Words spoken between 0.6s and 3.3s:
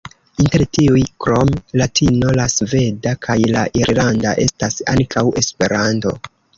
tiuj, krom latino, la sveda